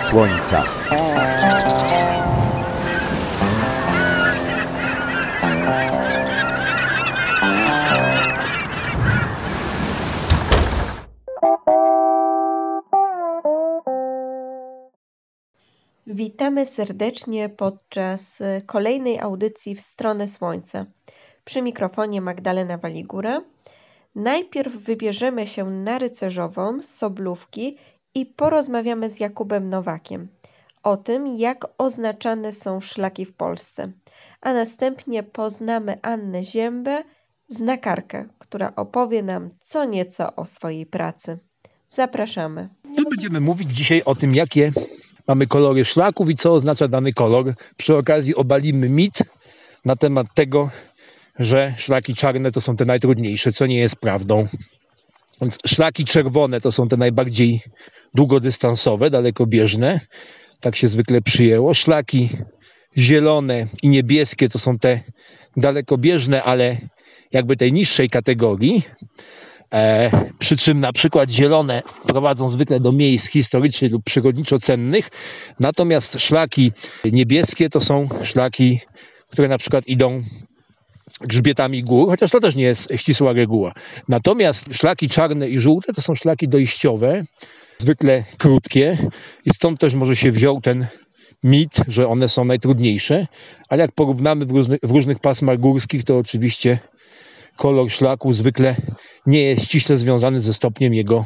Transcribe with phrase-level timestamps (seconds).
[0.00, 0.64] Słońca.
[16.06, 20.86] Witamy serdecznie podczas kolejnej audycji w stronę Słońca.
[21.44, 23.42] Przy mikrofonie Magdalena Waligura.
[24.14, 27.78] Najpierw wybierzemy się na rycerzową z Soblówki
[28.14, 30.28] i porozmawiamy z Jakubem Nowakiem
[30.82, 33.92] o tym, jak oznaczane są szlaki w Polsce.
[34.40, 37.04] A następnie poznamy Annę Ziębę,
[37.48, 41.38] znakarkę, która opowie nam co nieco o swojej pracy.
[41.88, 42.68] Zapraszamy.
[43.10, 44.72] Będziemy mówić dzisiaj o tym, jakie
[45.26, 47.54] mamy kolory szlaków i co oznacza dany kolor.
[47.76, 49.18] Przy okazji obalimy mit
[49.84, 50.70] na temat tego,
[51.38, 54.46] że szlaki czarne to są te najtrudniejsze, co nie jest prawdą.
[55.40, 57.60] Więc szlaki czerwone to są te najbardziej
[58.14, 60.00] długodystansowe, dalekobieżne.
[60.60, 61.74] Tak się zwykle przyjęło.
[61.74, 62.28] Szlaki
[62.98, 65.00] zielone i niebieskie to są te
[65.56, 66.76] dalekobieżne, ale
[67.32, 68.82] jakby tej niższej kategorii.
[69.72, 75.08] E, przy czym na przykład zielone prowadzą zwykle do miejsc historycznych lub przyrodniczo cennych,
[75.60, 76.72] natomiast szlaki
[77.12, 78.80] niebieskie to są szlaki,
[79.30, 80.22] które na przykład idą
[81.20, 83.72] grzbietami gór, chociaż to też nie jest ścisła reguła.
[84.08, 87.22] Natomiast szlaki czarne i żółte to są szlaki dojściowe,
[87.78, 88.98] zwykle krótkie
[89.44, 90.86] i stąd też może się wziął ten
[91.42, 93.26] mit, że one są najtrudniejsze,
[93.68, 96.78] ale jak porównamy w różnych, w różnych pasmach górskich, to oczywiście
[97.56, 98.76] kolor szlaku zwykle
[99.26, 101.24] nie jest ściśle związany ze stopniem jego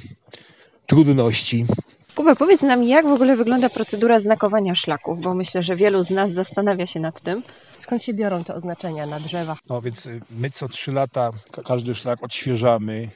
[0.87, 1.67] trudności.
[2.15, 6.11] Kuba, powiedz nam, jak w ogóle wygląda procedura znakowania szlaków, bo myślę, że wielu z
[6.11, 7.43] nas zastanawia się nad tym.
[7.79, 9.59] Skąd się biorą te oznaczenia na drzewach?
[9.69, 11.31] No więc y, my co trzy lata
[11.65, 13.09] każdy szlak odświeżamy,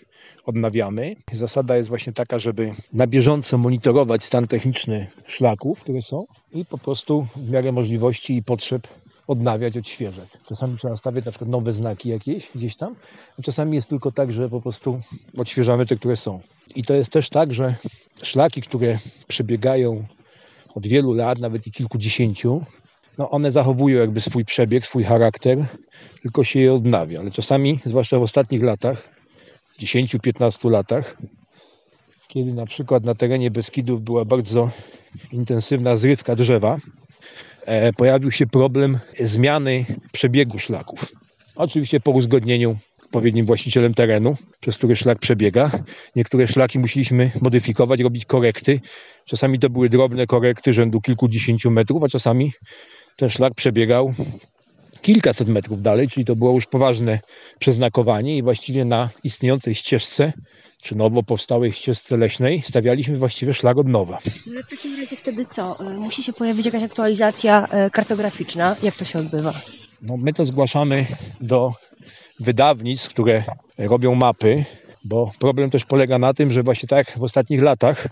[0.45, 1.17] odnawiamy.
[1.33, 6.79] Zasada jest właśnie taka, żeby na bieżąco monitorować stan techniczny szlaków, które są i po
[6.79, 8.89] prostu w miarę możliwości i potrzeb
[9.29, 10.29] odnawiać, odświeżać.
[10.47, 12.95] Czasami trzeba stawiać na przykład nowe znaki jakieś gdzieś tam,
[13.39, 15.01] a czasami jest tylko tak, że po prostu
[15.37, 16.41] odświeżamy te, które są.
[16.75, 17.75] I to jest też tak, że
[18.23, 20.05] szlaki, które przebiegają
[20.75, 22.65] od wielu lat, nawet i kilkudziesięciu,
[23.19, 25.67] no one zachowują jakby swój przebieg, swój charakter,
[26.23, 27.21] tylko się je odnawia.
[27.21, 29.09] Ale czasami, zwłaszcza w ostatnich latach,
[29.81, 31.17] 10-15 latach,
[32.29, 34.71] kiedy na przykład na terenie Beskidów była bardzo
[35.33, 36.79] intensywna zrywka drzewa,
[37.97, 41.13] pojawił się problem zmiany przebiegu szlaków.
[41.57, 45.71] Oczywiście po uzgodnieniu odpowiednim właścicielem terenu, przez który szlak przebiega.
[46.17, 48.81] Niektóre szlaki musieliśmy modyfikować, robić korekty.
[49.27, 52.53] Czasami to były drobne korekty rzędu kilkudziesięciu metrów, a czasami
[53.17, 54.15] ten szlak przebiegał
[55.01, 57.21] kilkaset metrów dalej, czyli to było już poważne
[57.59, 60.33] przeznakowanie i właściwie na istniejącej ścieżce,
[60.83, 64.19] czy nowo powstałej ścieżce leśnej stawialiśmy właściwie szlak od nowa.
[64.47, 65.77] No w takim razie wtedy co?
[65.81, 68.77] Y, musi się pojawić jakaś aktualizacja y, kartograficzna?
[68.83, 69.53] Jak to się odbywa?
[70.03, 71.07] No, my to zgłaszamy
[71.41, 71.73] do
[72.41, 73.43] wydawnictw, które
[73.79, 74.65] robią mapy,
[75.05, 78.09] bo problem też polega na tym, że właśnie tak w ostatnich latach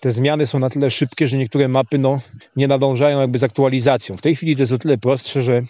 [0.00, 2.20] te zmiany są na tyle szybkie, że niektóre mapy no,
[2.56, 4.16] nie nadążają jakby z aktualizacją.
[4.16, 5.62] W tej chwili to jest o tyle prostsze, że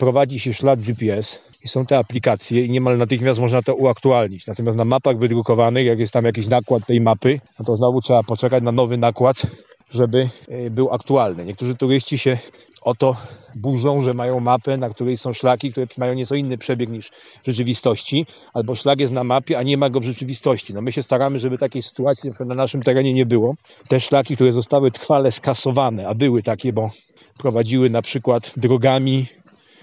[0.00, 4.46] prowadzi się ślad GPS i są te aplikacje i niemal natychmiast można to uaktualnić.
[4.46, 8.22] Natomiast na mapach wydrukowanych, jak jest tam jakiś nakład tej mapy, no to znowu trzeba
[8.22, 9.42] poczekać na nowy nakład,
[9.90, 11.44] żeby e, był aktualny.
[11.44, 12.38] Niektórzy turyści się
[12.82, 13.16] o to
[13.54, 17.08] burzą, że mają mapę, na której są szlaki, które mają nieco inny przebieg niż
[17.42, 20.74] w rzeczywistości, albo szlak jest na mapie, a nie ma go w rzeczywistości.
[20.74, 23.54] No my się staramy, żeby takiej sytuacji na, na naszym terenie nie było.
[23.88, 26.90] Te szlaki, które zostały trwale skasowane, a były takie, bo
[27.38, 29.26] prowadziły na przykład drogami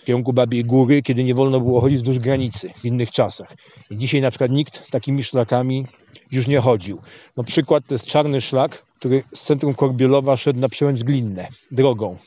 [0.07, 3.53] kierunku Babiej Góry, kiedy nie wolno było chodzić wzdłuż granicy w innych czasach.
[3.91, 5.85] I dzisiaj na przykład nikt takimi szlakami
[6.31, 7.01] już nie chodził.
[7.38, 12.17] No przykład to jest czarny szlak, który z centrum Korbielowa szedł na przełęcz Glinne drogą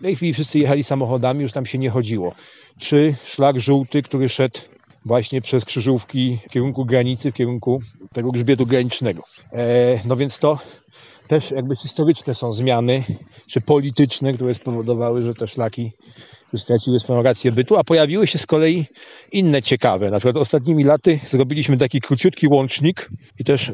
[0.00, 2.34] w tej chwili wszyscy jechali samochodami, już tam się nie chodziło.
[2.78, 4.60] Czy szlak żółty, który szedł
[5.04, 7.82] właśnie przez krzyżówki w kierunku granicy, w kierunku
[8.12, 9.22] tego grzbietu granicznego.
[9.52, 10.58] E, no więc to
[11.28, 13.04] też jakby historyczne są zmiany,
[13.46, 15.92] czy polityczne, które spowodowały, że te szlaki
[16.52, 18.84] już straciły swoją rację bytu, a pojawiły się z kolei
[19.32, 20.10] inne ciekawe.
[20.10, 23.72] Na przykład ostatnimi laty zrobiliśmy taki króciutki łącznik i też y,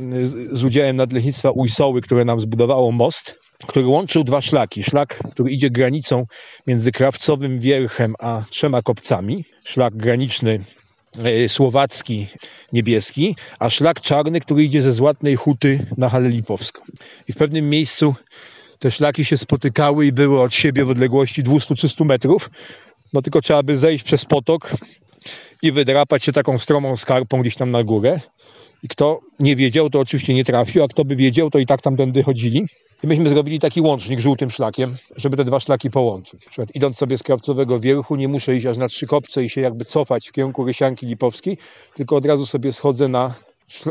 [0.56, 4.82] z udziałem Nadleśnictwa Ujsoły, które nam zbudowało most, który łączył dwa szlaki.
[4.82, 6.24] Szlak, który idzie granicą
[6.66, 9.44] między Krawcowym Wierchem a trzema kopcami.
[9.64, 10.60] Szlak graniczny
[11.44, 12.26] y, słowacki,
[12.72, 16.82] niebieski, a szlak czarny, który idzie ze Złatnej Huty na Halę Lipowską.
[17.28, 18.14] I w pewnym miejscu
[18.78, 22.50] te szlaki się spotykały i były od siebie w odległości 200-300 metrów.
[23.12, 24.72] No tylko trzeba by zejść przez potok
[25.62, 28.20] i wydrapać się taką stromą skarpą gdzieś tam na górę.
[28.82, 31.82] I kto nie wiedział, to oczywiście nie trafił, a kto by wiedział, to i tak
[31.82, 32.64] tamtędy chodzili.
[33.04, 36.32] I myśmy zrobili taki łącznik żółtym szlakiem, żeby te dwa szlaki połączyć.
[36.32, 39.50] Na przykład idąc sobie z Krawcowego Wierchu, nie muszę iść aż na trzy kopce i
[39.50, 41.58] się jakby cofać w kierunku Rysianki Lipowskiej,
[41.94, 43.34] tylko od razu sobie schodzę na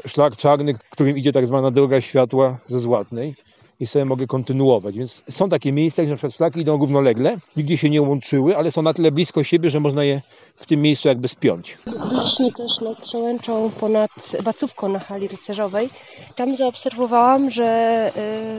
[0.08, 3.36] szlak czarny, którym idzie tak zwana droga światła ze Złatnej
[3.80, 4.98] i sobie mogę kontynuować.
[4.98, 8.72] Więc są takie miejsca, gdzie na przykład szlaki idą równolegle, nigdzie się nie łączyły, ale
[8.72, 10.22] są na tyle blisko siebie, że można je
[10.56, 11.78] w tym miejscu jakby spiąć.
[12.10, 14.12] Byliśmy też nad Przełęczą ponad
[14.44, 15.90] Bacówką na hali rycerzowej.
[16.36, 18.12] Tam zaobserwowałam, że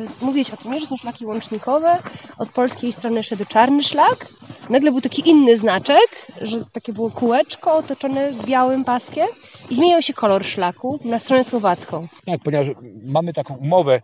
[0.02, 1.98] yy, mówiłeś o tym, że są szlaki łącznikowe.
[2.38, 4.28] Od polskiej strony szedł czarny szlak.
[4.70, 9.26] Nagle był taki inny znaczek, że takie było kółeczko otoczone białym paskiem
[9.70, 12.08] i zmieniał się kolor szlaku na stronę słowacką.
[12.26, 12.66] Tak, ponieważ
[13.04, 14.00] mamy taką umowę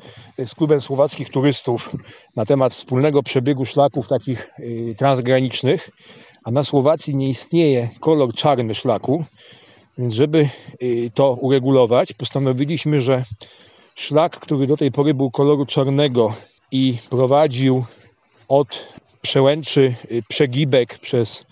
[0.46, 1.90] z klubem słowackich turystów
[2.36, 5.90] na temat wspólnego przebiegu szlaków takich yy, transgranicznych,
[6.44, 9.24] a na Słowacji nie istnieje kolor czarny szlaku,
[9.98, 10.48] więc żeby
[10.82, 13.24] y, to uregulować, postanowiliśmy, że
[13.94, 16.34] szlak, który do tej pory był koloru czarnego
[16.72, 17.84] i prowadził
[18.48, 18.84] od
[19.22, 21.44] przełęczy y, przegibek przez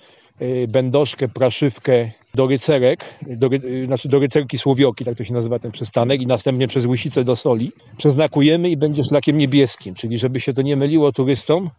[0.43, 3.49] y, będoszkę, praszywkę do rycerek, do,
[3.87, 7.37] znaczy do rycerki Słowioki, tak to się nazywa ten przystanek, i następnie przez Łysicę do
[7.37, 7.73] Soli.
[7.97, 11.71] Przeznakujemy i będzie szlakiem niebieskim, czyli żeby się to nie myliło turystom,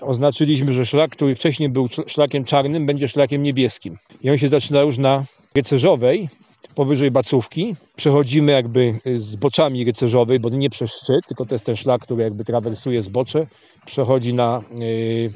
[0.00, 3.98] oznaczyliśmy, że szlak, który wcześniej był szlakiem czarnym, będzie szlakiem niebieskim.
[4.22, 5.24] I on się zaczyna już na
[5.54, 6.28] rycerzowej,
[6.74, 7.76] powyżej bacówki.
[7.96, 12.22] Przechodzimy jakby z boczami rycerzowej, bo nie przez szczyt, tylko to jest ten szlak, który
[12.22, 13.46] jakby trawersuje zbocze.
[13.86, 15.32] Przechodzi na yy,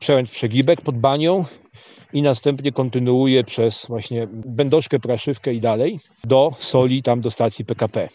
[0.00, 1.44] przełęcz przegibek pod banią
[2.12, 8.08] i następnie kontynuuje przez właśnie Będoszkę, Praszywkę i dalej do Soli, tam do stacji PKP.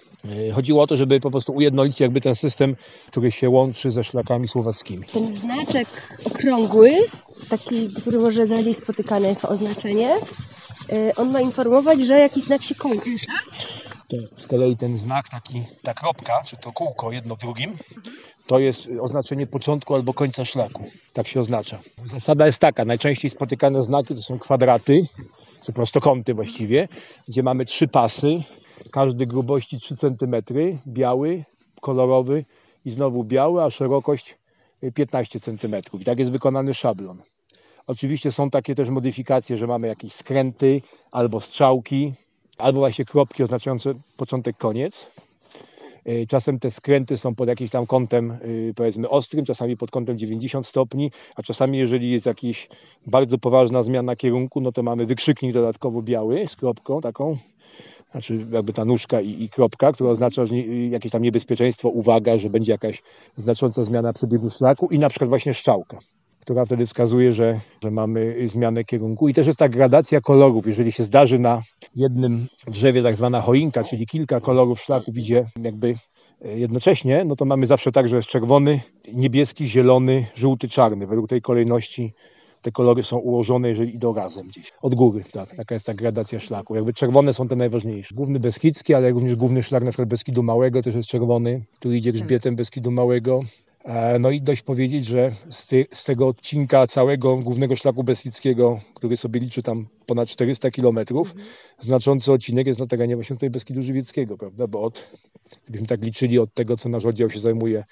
[0.49, 2.75] E, chodziło o to, żeby po prostu ujednolicić jakby ten system,
[3.07, 5.03] który się łączy ze szlakami słowackimi.
[5.13, 5.87] Ten znaczek
[6.25, 6.91] okrągły,
[7.49, 10.15] taki, który może rzadziej spotykany jako oznaczenie,
[11.15, 13.09] on ma informować, że jakiś znak się kończy.
[14.07, 17.73] To z kolei ten znak, taki, ta kropka, czy to kółko jedno w drugim,
[18.47, 20.83] to jest oznaczenie początku albo końca szlaku.
[21.13, 21.79] Tak się oznacza.
[22.05, 25.05] Zasada jest taka, najczęściej spotykane znaki to są kwadraty,
[25.65, 26.87] czy prostokąty właściwie,
[27.27, 28.43] gdzie mamy trzy pasy,
[28.91, 30.35] każdy grubości 3 cm,
[30.87, 31.43] biały,
[31.81, 32.45] kolorowy
[32.85, 34.37] i znowu biały, a szerokość
[34.93, 35.75] 15 cm.
[35.99, 37.21] I tak jest wykonany szablon.
[37.87, 42.13] Oczywiście są takie też modyfikacje, że mamy jakieś skręty albo strzałki,
[42.57, 45.11] albo właśnie kropki oznaczające początek, koniec.
[46.05, 48.37] E, czasem te skręty są pod jakimś tam kątem, e,
[48.75, 52.69] powiedzmy, ostrym, czasami pod kątem 90 stopni, a czasami, jeżeli jest jakaś
[53.07, 57.37] bardzo poważna zmiana kierunku, no to mamy wykrzyknik dodatkowo biały z kropką taką,
[58.11, 60.57] znaczy jakby ta nóżka i, i kropka, która oznacza że
[60.89, 63.03] jakieś tam niebezpieczeństwo, uwaga, że będzie jakaś
[63.35, 65.97] znacząca zmiana przebiegu szlaku i na przykład właśnie strzałka
[66.45, 69.29] która wtedy wskazuje, że, że mamy zmianę kierunku.
[69.29, 70.67] I też jest ta gradacja kolorów.
[70.67, 71.61] Jeżeli się zdarzy na
[71.95, 75.95] jednym drzewie tak zwana choinka, czyli kilka kolorów szlaków idzie jakby
[76.45, 78.79] e, jednocześnie, no to mamy zawsze tak, że jest czerwony,
[79.13, 81.07] niebieski, zielony, żółty, czarny.
[81.07, 82.13] Według tej kolejności
[82.61, 84.71] te kolory są ułożone, jeżeli idą razem gdzieś.
[84.81, 85.55] Od góry, tak.
[85.55, 86.75] Taka jest ta gradacja szlaku.
[86.75, 88.15] Jakby czerwone są te najważniejsze.
[88.15, 91.61] Główny Beskidzki, ale również główny szlak na przykład Beskidu Małego też jest czerwony.
[91.79, 93.41] Tu idzie grzbietem Beskidu Małego.
[93.85, 98.79] E, no i dość powiedzieć, że z, ty, z, tego odcinka całego głównego szlaku Beskidzkiego,
[98.93, 101.47] który sobie liczy tam ponad 400 kilometrów, mhm.
[101.79, 104.67] znaczący odcinek jest na terenie właśnie tutaj Beskidu Żywieckiego, prawda?
[104.67, 105.03] Bo od,
[105.63, 107.83] gdybyśmy tak liczyli od tego, co nasz oddział się zajmuje,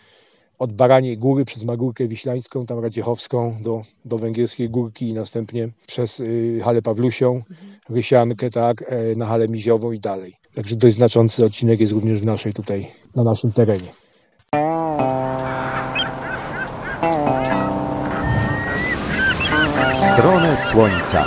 [0.60, 6.20] od Baraniej Góry przez Magórkę Wiślańską, tam Radziechowską do, do Węgierskiej Górki i następnie przez
[6.20, 7.58] y, Halę Pawlusią, mhm.
[7.90, 10.36] Rysiankę, tak, y, na Halę Miziową i dalej.
[10.54, 14.03] Także dość znaczący odcinek jest również w naszej tutaj, na naszym terenie.
[20.58, 21.26] Słońca.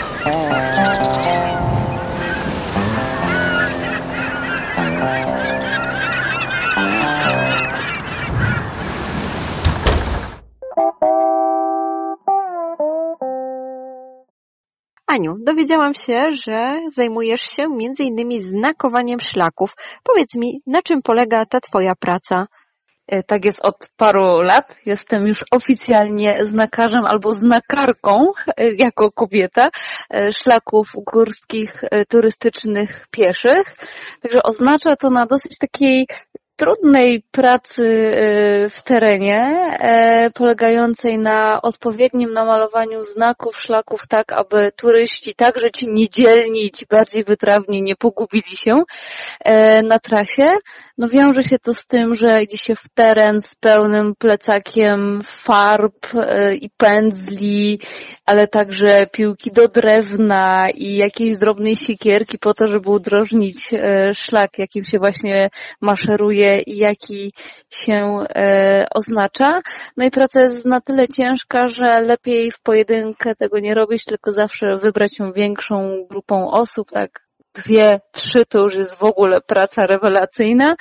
[15.07, 18.43] Aniu, dowiedziałam się, że zajmujesz się m.in.
[18.43, 19.75] znakowaniem szlaków.
[20.03, 22.47] Powiedz mi, na czym polega ta Twoja praca?
[23.09, 24.77] E, tak jest od paru lat.
[24.87, 29.65] Jestem już oficjalnie znakarzem albo znakarką e, jako kobieta
[30.11, 33.77] e, szlaków górskich, turystycznych, pieszych.
[34.23, 36.07] Także oznacza to na dosyć takiej
[36.57, 39.41] trudnej pracy y, w terenie,
[39.81, 47.25] e, polegającej na odpowiednim namalowaniu znaków, szlaków, tak aby turyści, także ci niedzielni, ci bardziej
[47.25, 48.73] wytrawni nie pogubili się
[49.45, 50.57] e, na trasie.
[50.99, 56.15] No wiąże się to z tym, że idzie się w teren z pełnym plecakiem farb
[56.15, 57.79] e, i pędzli,
[58.27, 63.71] ale także piłki do drewna i jakiejś drobnej siekierki po to, żeby udrożnić
[64.15, 67.33] szlak, jakim się właśnie maszeruje i jaki
[67.71, 69.61] się e, oznacza.
[69.97, 74.33] No i praca jest na tyle ciężka, że lepiej w pojedynkę tego nie robić, tylko
[74.33, 77.27] zawsze wybrać ją większą grupą osób, tak
[77.57, 80.75] dwie, trzy to już jest w ogóle praca rewelacyjna,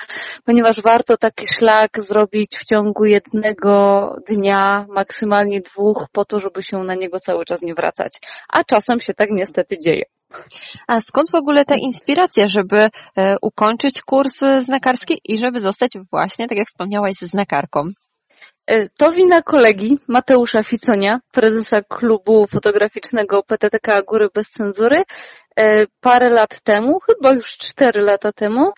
[0.44, 6.78] ponieważ warto taki szlak zrobić w ciągu jednego dnia, maksymalnie dwóch, po to, żeby się
[6.78, 8.12] na niego cały czas nie wracać.
[8.52, 10.02] A czasem się tak niestety dzieje.
[10.86, 16.48] A skąd w ogóle ta inspiracja, żeby e, ukończyć kurs znakarski i żeby zostać właśnie,
[16.48, 17.90] tak jak wspomniałaś, znakarką?
[18.66, 25.02] E, to wina kolegi Mateusza Ficonia, prezesa klubu fotograficznego PTTK Góry Bez Cenzury.
[25.58, 28.72] E, parę lat temu, chyba już cztery lata temu,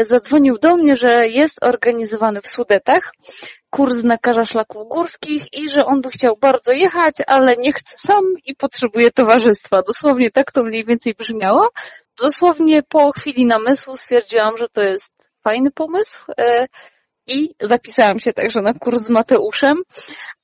[0.00, 3.12] zadzwonił do mnie, że jest organizowany w Sudetach
[3.74, 8.24] kurs znakarza szlaków górskich i że on by chciał bardzo jechać, ale nie chce sam
[8.44, 9.82] i potrzebuje towarzystwa.
[9.86, 11.68] Dosłownie tak to mniej więcej brzmiało.
[12.22, 15.12] Dosłownie po chwili namysłu stwierdziłam, że to jest
[15.44, 16.66] fajny pomysł e,
[17.26, 19.82] i zapisałam się także na kurs z Mateuszem,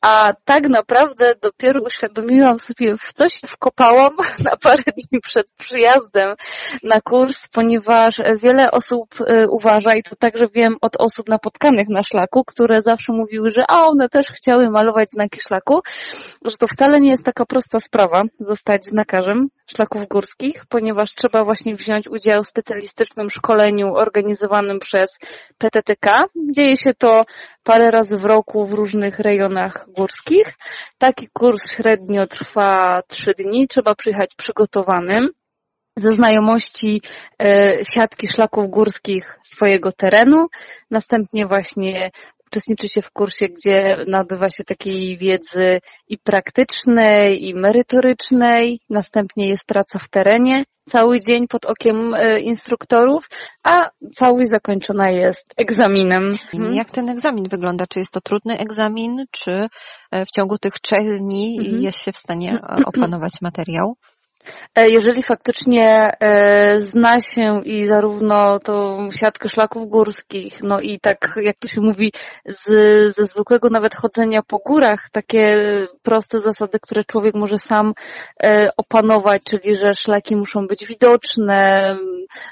[0.01, 6.35] a tak naprawdę dopiero uświadomiłam sobie, w co się wkopałam na parę dni przed przyjazdem
[6.83, 12.03] na kurs, ponieważ wiele osób e, uważa, i to także wiem od osób napotkanych na
[12.03, 15.81] szlaku, które zawsze mówiły, że a one też chciały malować znaki szlaku,
[16.45, 21.75] że to wcale nie jest taka prosta sprawa zostać znakarzem szlaków górskich, ponieważ trzeba właśnie
[21.75, 25.19] wziąć udział w specjalistycznym szkoleniu organizowanym przez
[25.59, 26.25] PTTK.
[26.51, 27.23] Dzieje się to
[27.65, 30.55] parę razy w roku w różnych rejonach górskich.
[30.99, 33.67] Taki kurs średnio trwa trzy dni.
[33.69, 35.29] Trzeba przyjechać przygotowanym
[35.97, 37.03] ze znajomości
[37.43, 40.47] e, siatki szlaków górskich swojego terenu,
[40.91, 42.11] następnie właśnie
[42.51, 48.81] uczestniczy się w kursie, gdzie nabywa się takiej wiedzy i praktycznej, i merytorycznej.
[48.91, 53.29] Następnie jest praca w terenie cały dzień pod okiem e, instruktorów,
[53.65, 56.31] a całość zakończona jest egzaminem.
[56.55, 56.75] Mhm.
[56.75, 57.87] Jak ten egzamin wygląda?
[57.87, 59.67] Czy jest to trudny egzamin, czy
[60.11, 61.83] e, w ciągu tych trzech dni mhm.
[61.83, 63.97] jest się w stanie e, opanować materiał?
[64.75, 71.33] E, jeżeli faktycznie e, zna się i zarówno tą siatkę szlaków górskich, no i tak
[71.43, 72.13] jak to się mówi,
[72.47, 72.67] z,
[73.17, 75.57] ze zwykłego nawet chodzenia po górach, takie
[76.03, 77.93] proste zasady, które człowiek może sam
[78.43, 81.71] e, opanować, czyli że szlaki muszą być widoczne,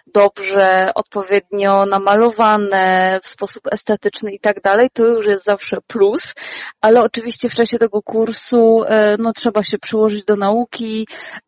[0.06, 6.34] dobrze, odpowiednio namalowane, w sposób estetyczny i tak dalej, to już jest zawsze plus,
[6.80, 8.80] ale oczywiście w czasie tego kursu
[9.18, 11.06] no, trzeba się przyłożyć do nauki,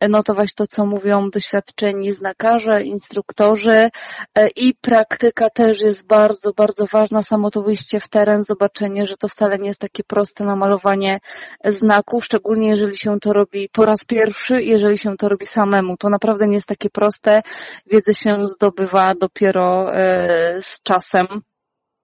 [0.09, 3.91] no notować to, co mówią doświadczeni znakarze, instruktorzy
[4.35, 7.23] e, i praktyka też jest bardzo, bardzo ważna.
[7.23, 11.21] Samo to wyjście w teren, zobaczenie, że to wcale nie jest takie proste namalowanie
[11.65, 15.97] znaków, szczególnie jeżeli się to robi po raz pierwszy, jeżeli się to robi samemu.
[15.97, 17.43] To naprawdę nie jest takie proste.
[17.87, 21.27] Wiedzę się zdobywa dopiero e, z czasem.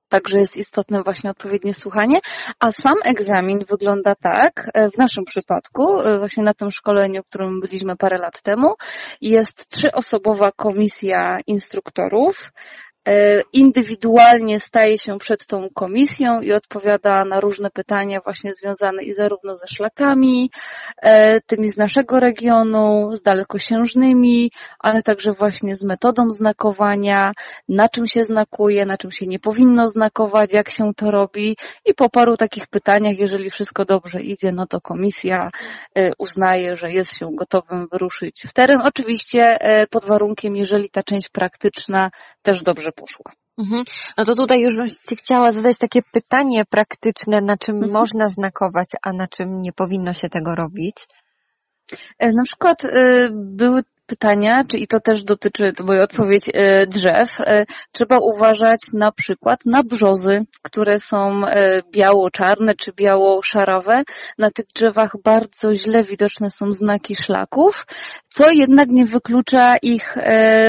[0.08, 2.18] Także jest istotne właśnie odpowiednie słuchanie,
[2.60, 7.28] a sam egzamin wygląda tak, e, w naszym przypadku, e, właśnie na tym szkoleniu, w
[7.28, 8.74] którym byliśmy parę lat temu,
[9.20, 12.52] jest trzyosobowa komisja instruktorów,
[13.52, 19.54] indywidualnie staje się przed tą komisją i odpowiada na różne pytania właśnie związane i zarówno
[19.54, 20.50] ze szlakami,
[21.02, 27.32] e, tymi z naszego regionu, z dalekosiężnymi, ale także właśnie z metodą znakowania,
[27.68, 31.94] na czym się znakuje, na czym się nie powinno znakować, jak się to robi i
[31.94, 35.50] po paru takich pytaniach, jeżeli wszystko dobrze idzie, no to komisja
[35.94, 38.80] e, uznaje, że jest się gotowym wyruszyć w teren.
[38.84, 39.58] Oczywiście
[39.90, 42.10] pod warunkiem, jeżeli ta część praktyczna
[42.42, 43.32] też dobrze poszła.
[43.58, 43.84] Mhm.
[44.18, 47.92] No to tutaj już bym Ci chciała zadać takie pytanie praktyczne, na czym mhm.
[47.92, 50.96] można znakować, a na czym nie powinno się tego robić.
[52.18, 52.88] E, na przykład y,
[53.34, 57.40] były pytania, czy i to też dotyczy, to moja odpowiedź, e, drzew.
[57.40, 64.02] E, trzeba uważać na przykład na brzozy, które są e, biało-czarne czy biało-szarowe.
[64.38, 67.86] Na tych drzewach bardzo źle widoczne są znaki szlaków,
[68.28, 70.14] co jednak nie wyklucza ich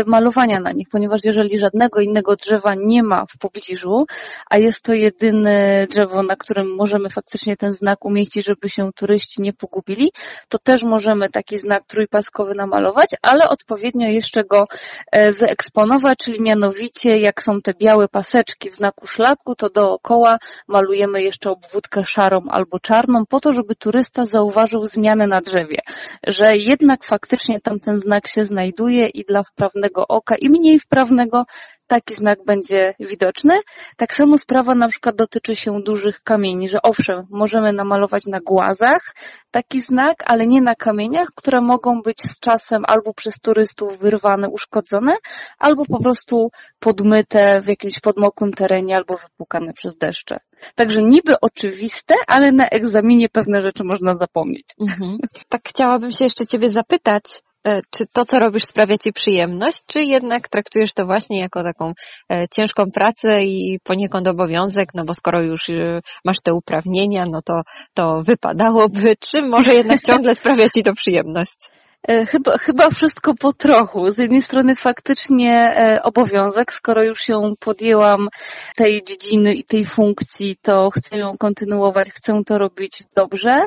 [0.06, 4.06] malowania na nich, ponieważ jeżeli żadnego innego drzewa nie ma w pobliżu,
[4.50, 9.42] a jest to jedyne drzewo, na którym możemy faktycznie ten znak umieścić, żeby się turyści
[9.42, 10.12] nie pogubili,
[10.50, 14.66] to też możemy taki znak trójpaskowy namalować, ale odpowiednio jeszcze go
[15.12, 21.24] e, wyeksponować, czyli mianowicie jak są te białe paseczki w znaku szlaku, to dookoła malujemy
[21.24, 25.80] jeszcze obwódkę szarą albo czarną po to, żeby turysta zauważył zmianę na drzewie,
[26.28, 31.46] że jednak faktycznie tam ten znak się znajduje i dla wprawnego oka i mniej wprawnego
[31.88, 33.60] taki znak będzie widoczny.
[33.98, 39.16] Tak samo sprawa na przykład dotyczy się dużych kamieni, że owszem, możemy namalować na głazach
[39.52, 44.50] taki znak, ale nie na kamieniach, które mogą być z czasem albo przez turystów wyrwane,
[44.50, 45.18] uszkodzone,
[45.60, 50.38] albo po prostu podmyte w jakimś podmokłym terenie albo wypłukane przez deszcze.
[50.76, 54.66] Także niby oczywiste, ale na egzaminie pewne rzeczy można zapomnieć.
[54.82, 55.18] Mhm.
[55.50, 57.24] Tak chciałabym się jeszcze Ciebie zapytać,
[57.92, 61.94] czy to, co robisz, sprawia Ci przyjemność, czy jednak traktujesz to właśnie jako taką
[62.32, 67.42] e, ciężką pracę i poniekąd obowiązek, no bo skoro już e, masz te uprawnienia, no
[67.42, 67.62] to,
[67.94, 71.58] to wypadałoby, czy może jednak ciągle sprawia Ci to przyjemność?
[72.08, 74.12] E, chyba, chyba wszystko po trochu.
[74.12, 78.28] Z jednej strony faktycznie e, obowiązek, skoro już się podjęłam
[78.76, 83.66] tej dziedziny i tej funkcji, to chcę ją kontynuować, chcę to robić dobrze.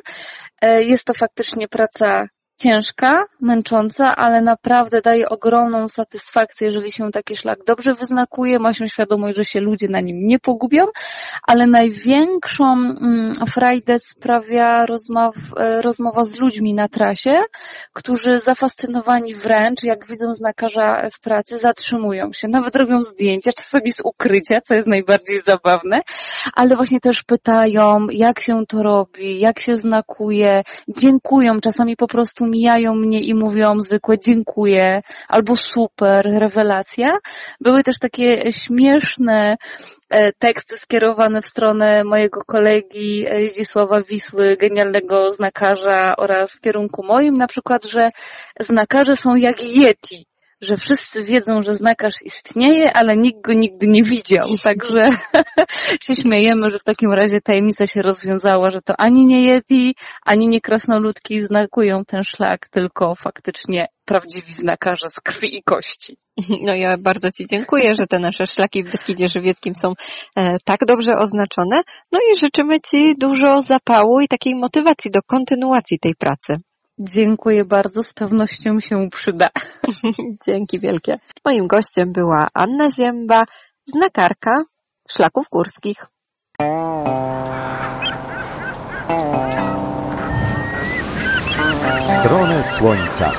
[0.62, 2.26] E, jest to faktycznie praca
[2.61, 8.88] ciężka, męcząca, ale naprawdę daje ogromną satysfakcję, jeżeli się taki szlak dobrze wyznakuje, ma się
[8.88, 10.85] świadomość, że się ludzie na nim nie pogubią,
[11.47, 17.43] ale największą mm, frajdę sprawia e, rozmowa z ludźmi na trasie,
[17.93, 24.00] którzy zafascynowani wręcz, jak widzą znakarza w pracy, zatrzymują się, nawet robią zdjęcia, czasami z
[24.05, 25.97] ukrycia, co jest najbardziej zabawne,
[26.55, 32.50] ale właśnie też pytają, jak się to robi, jak się znakuje, dziękują, czasami po prostu
[32.50, 37.19] mijają mnie i mówią zwykłe dziękuję albo super, rewelacja.
[37.61, 39.57] Były też takie śmieszne
[40.11, 47.02] e, teksty skierowane w stronę mojego kolegi e, Zdzisława Wisły, genialnego znakarza oraz w kierunku
[47.02, 48.11] moim, na przykład, że
[48.61, 50.29] znakarze są jak Yeti
[50.61, 54.49] że wszyscy wiedzą, że znakarz istnieje, ale nikt go nigdy nie widział.
[54.64, 55.09] Także
[56.05, 59.95] się śmiejemy, że w takim razie tajemnica się rozwiązała, że to ani nie Yeti,
[60.26, 66.17] ani nie krasnoludki znakują ten szlak, tylko faktycznie prawdziwi znakarze z krwi i kości.
[66.67, 69.93] No ja bardzo Ci dziękuję, że te nasze szlaki w Beskidzie Żywieckim są
[70.37, 71.83] e, tak dobrze oznaczone.
[72.12, 76.57] No i życzymy Ci dużo zapału i takiej motywacji do kontynuacji tej pracy.
[77.02, 79.47] Dziękuję bardzo, z pewnością się przyda.
[80.47, 81.16] Dzięki wielkie.
[81.45, 83.45] Moim gościem była Anna Zięba,
[83.87, 84.64] znakarka
[85.09, 86.07] szlaków górskich.
[92.21, 93.32] Stronę Słońca.